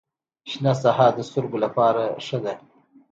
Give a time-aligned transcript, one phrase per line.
[0.51, 2.53] شنه ساحه د سترګو لپاره ښه ده.